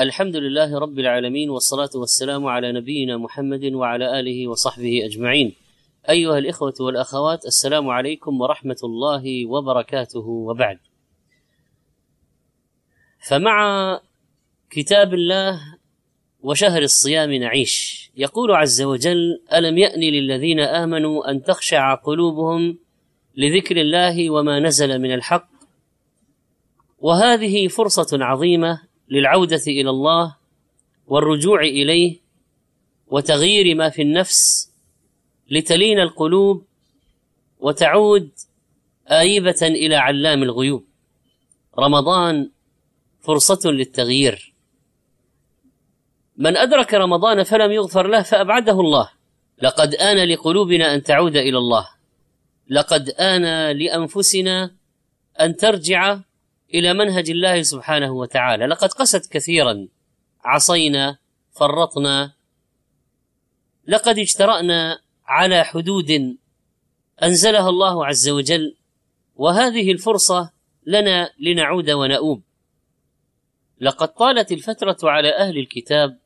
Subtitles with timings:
[0.00, 5.54] الحمد لله رب العالمين والصلاة والسلام على نبينا محمد وعلى آله وصحبه أجمعين.
[6.10, 10.28] أيها الإخوة والأخوات السلام عليكم ورحمة الله وبركاته.
[10.28, 10.78] وبعد
[13.28, 14.00] فمع
[14.70, 15.60] كتاب الله
[16.40, 22.78] وشهر الصيام نعيش يقول عز وجل ألم يأن للذين آمنوا أن تخشع قلوبهم
[23.36, 25.48] لذكر الله وما نزل من الحق؟
[26.98, 30.36] وهذه فرصة عظيمة للعودة إلى الله
[31.06, 32.16] والرجوع إليه
[33.06, 34.70] وتغيير ما في النفس
[35.50, 36.64] لتلين القلوب
[37.60, 38.30] وتعود
[39.08, 40.84] آيبة إلى علام الغيوب.
[41.78, 42.50] رمضان
[43.20, 44.52] فرصة للتغيير.
[46.36, 49.10] من أدرك رمضان فلم يغفر له فأبعده الله.
[49.62, 51.88] لقد آن لقلوبنا أن تعود إلى الله.
[52.68, 54.74] لقد آن لأنفسنا
[55.40, 56.20] أن ترجع
[56.74, 58.66] إلى منهج الله سبحانه وتعالى.
[58.66, 59.88] لقد قست كثيرا.
[60.44, 61.18] عصينا
[61.52, 62.32] فرطنا.
[63.86, 66.36] لقد اجترأنا على حدود
[67.22, 68.76] أنزلها الله عز وجل
[69.36, 70.50] وهذه الفرصة
[70.86, 72.42] لنا لنعود ونؤوب
[73.80, 76.18] لقد طالت الفترة على أهل الكتاب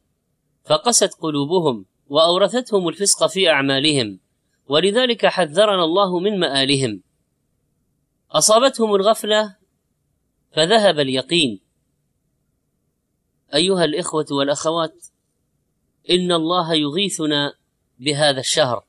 [0.65, 4.21] فقست قلوبهم وأورثتهم الفسق في أعمالهم
[4.69, 7.03] ولذلك حذرنا الله من مآلهم.
[8.31, 9.57] أصابتهم الغفلة
[10.55, 11.61] فذهب اليقين.
[13.55, 15.07] أيها الإخوة والأخوات
[16.11, 17.55] إن الله يغيثنا
[17.99, 18.85] بهذا الشهر.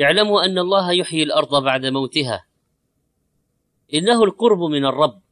[0.00, 2.46] اعلموا أن الله يحيي الأرض بعد موتها.
[3.94, 5.22] إنه القرب من الرب.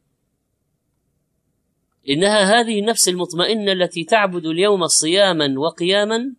[2.09, 6.35] إنها هذه النفس المطمئنة التي تعبد اليوم صياما وقياما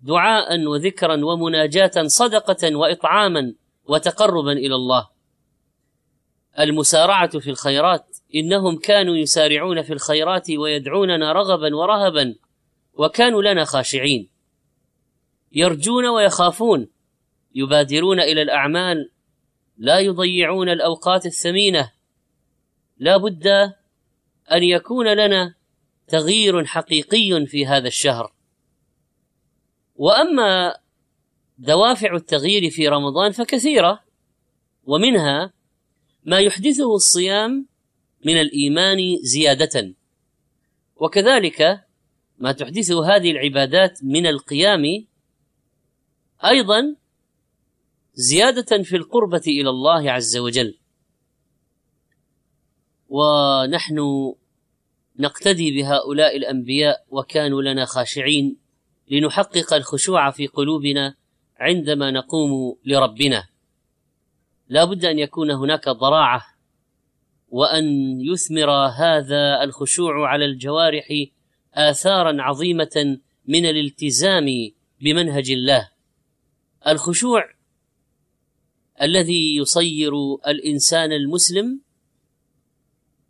[0.00, 5.08] دعاء وذكرا ومناجاة صدقة وإطعاما وتقربا إلى الله.
[6.58, 8.18] المسارعة في الخيرات.
[8.34, 12.34] إنهم كانوا يسارعون في الخيرات ويدعوننا رغبا ورهبا
[12.94, 14.28] وكانوا لنا خاشعين.
[15.52, 16.88] يرجون ويخافون
[17.54, 19.10] يبادرون إلى الأعمال
[19.78, 21.92] لا يضيعون الأوقات الثمينة.
[22.98, 23.46] لا بد
[24.52, 25.54] أن يكون لنا
[26.08, 28.32] تغيير حقيقي في هذا الشهر.
[29.94, 30.76] وأما
[31.58, 34.00] دوافع التغيير في رمضان فكثيرة
[34.84, 35.52] ومنها
[36.24, 37.66] ما يحدثه الصيام
[38.24, 39.94] من الإيمان زيادة.
[40.96, 41.84] وكذلك
[42.38, 44.82] ما تحدثه هذه العبادات من القيام
[46.44, 46.96] أيضا
[48.14, 50.78] زيادة في القربة إلى الله عز وجل.
[53.08, 53.98] ونحن
[55.18, 58.56] نقتدي بهؤلاء الأنبياء وكانوا لنا خاشعين
[59.10, 61.14] لنحقق الخشوع في قلوبنا
[61.56, 63.51] عندما نقوم لربنا.
[64.68, 66.46] لا بد أن يكون هناك ضراعة
[67.48, 67.84] وأن
[68.20, 71.08] يثمر هذا الخشوع على الجوارح
[71.74, 74.46] آثارا عظيمة من الالتزام
[75.00, 75.88] بمنهج الله.
[76.86, 77.44] الخشوع
[79.02, 80.12] الذي يصير
[80.46, 81.80] الإنسان المسلم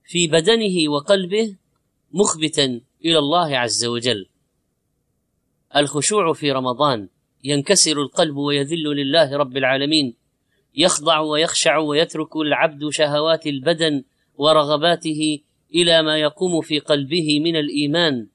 [0.04, 1.56] في بدنه وقلبه
[2.12, 4.26] مخبتا إلى الله عز وجل.
[5.76, 7.09] الخشوع في رمضان
[7.44, 10.22] ينكسر القلب ويذل لله رب العالمين.
[10.75, 15.41] يخضع ويخشع ويترك العبد شهوات البدن ورغباته
[15.75, 18.27] إلى ما يقوم في قلبه من الإيمان.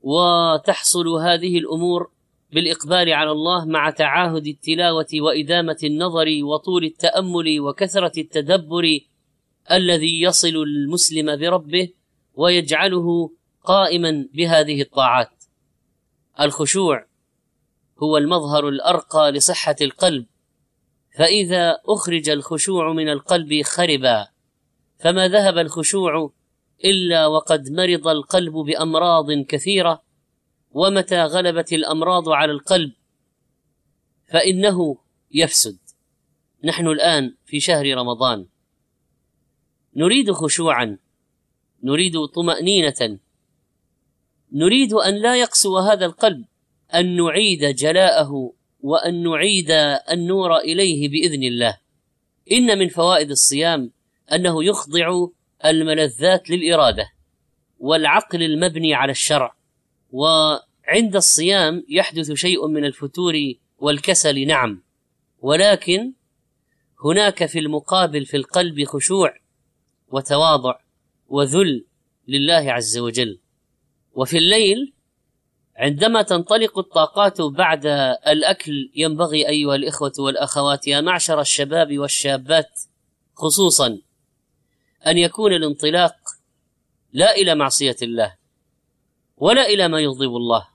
[0.00, 2.10] وتحصل هذه الأمور
[2.52, 8.98] بالإقبال على الله مع تعاهد التلاوة وإدامة النظر وطول التأمل وكثرة التدبر
[9.70, 11.88] الذي يصل المسلم بربه
[12.34, 13.30] ويجعله
[13.64, 15.44] قائما بهذه الطاعات.
[16.40, 17.06] الخشوع
[18.02, 20.26] هو المظهر الأرقى لصحة القلب.
[21.14, 24.28] فإذا أخرج الخشوع من القلب خربا
[24.98, 26.32] فما ذهب الخشوع
[26.84, 30.02] إلا وقد مرض القلب بأمراض كثيرة
[30.70, 32.92] ومتى غلبت الأمراض على القلب
[34.26, 34.98] فإنه
[35.30, 35.78] يفسد.
[36.64, 38.46] نحن الآن في شهر رمضان.
[39.96, 40.98] نريد خشوعا
[41.82, 43.18] نريد طمأنينة
[44.52, 46.44] نريد أن لا يقسو هذا القلب
[46.94, 49.70] أن نعيد جلاءه وأن نعيد
[50.10, 51.78] النور إليه بإذن الله.
[52.52, 53.90] إن من فوائد الصيام
[54.32, 55.26] أنه يخضع
[55.64, 57.12] الملذات للإرادة
[57.78, 59.54] والعقل المبني على الشرع
[60.10, 63.34] وعند الصيام يحدث شيء من الفتور
[63.78, 64.82] والكسل نعم.
[65.40, 66.12] ولكن
[67.04, 69.34] هناك في المقابل في القلب خشوع
[70.08, 70.78] وتواضع
[71.28, 71.84] وذل
[72.28, 73.38] لله عز وجل.
[74.14, 74.92] وفي الليل
[75.76, 77.86] عندما تنطلق الطاقات بعد
[78.26, 82.80] الأكل ينبغي أيها الإخوة والأخوات يا معشر الشباب والشابات
[83.34, 83.98] خصوصا
[85.06, 86.14] أن يكون الانطلاق
[87.12, 88.34] لا إلى معصية الله
[89.36, 90.68] ولا إلى ما يغضب الله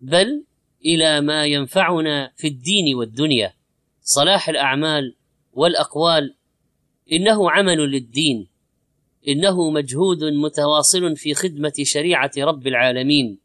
[0.00, 0.44] بل
[0.84, 3.52] إلى ما ينفعنا في الدين والدنيا.
[4.02, 5.14] صلاح الأعمال
[5.52, 6.34] والأقوال
[7.12, 8.48] إنه عمل للدين
[9.28, 13.38] إنه مجهود متواصل في خدمة شريعة رب العالمين.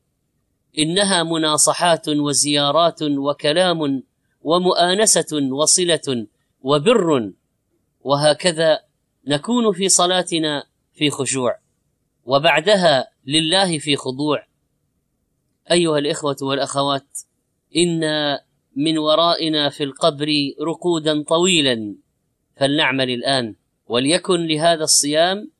[0.79, 4.03] إنها مناصحات وزيارات وكلام
[4.41, 6.27] ومؤانسة وصلة
[6.61, 7.31] وبر
[8.01, 8.79] وهكذا
[9.27, 10.63] نكون في صلاتنا
[10.93, 11.59] في خشوع
[12.25, 14.45] وبعدها لله في خضوع.
[15.71, 17.19] أيها الإخوة والأخوات
[17.75, 18.01] إن
[18.75, 20.27] من ورائنا في القبر
[20.61, 21.95] رقودا طويلا
[22.55, 23.55] فلنعمل الآن
[23.87, 25.51] وليكن لهذا الصيام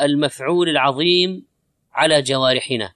[0.00, 1.46] المفعول العظيم
[1.92, 2.92] على جوارحنا.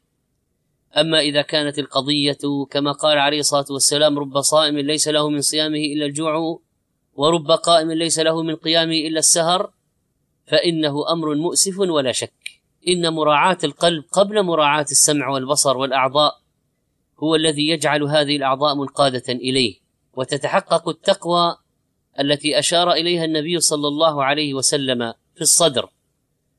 [0.97, 2.39] أما إذا كانت القضية
[2.71, 6.61] كما قال عليه الصلاة والسلام رب صائم ليس له من صيامه إلا الجوع
[7.15, 9.73] ورب قائم ليس له من قيامه إلا السهر
[10.47, 12.33] فإنه أمر مؤسف ولا شك
[12.89, 16.41] إن مراعاة القلب قبل مراعاة السمع والبصر والأعضاء
[17.19, 19.81] هو الذي يجعل هذه الأعضاء منقادة إليه
[20.13, 21.57] وتتحقق التقوى
[22.21, 25.89] التي أشار إليها النبي صلى الله عليه وسلم في الصدر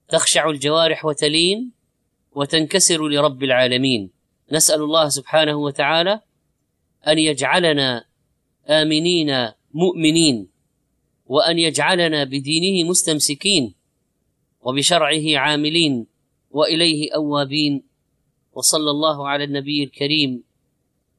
[0.10, 1.72] تخشع الجوارح وتلين
[2.32, 4.19] وتنكسر لرب العالمين
[4.52, 6.22] نسأل الله سبحانه وتعالى
[7.08, 8.06] أن يجعلنا
[8.68, 10.48] آمنين مؤمنين
[11.26, 13.76] وأن يجعلنا بدينه مستمسكين
[14.62, 16.08] وبشرعه عاملين
[16.52, 17.84] وإليه أوابين
[18.54, 20.44] وصلى الله على النبي الكريم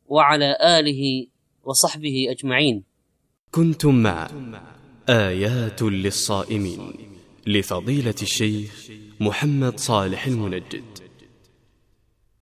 [0.06, 1.26] وعلى آله
[1.64, 2.84] وصحبه أجمعين.
[3.50, 4.30] كنتم مع
[5.08, 6.92] آيات للصائمين
[7.46, 8.90] لفضيلة الشيخ
[9.20, 11.09] محمد صالح المنجد.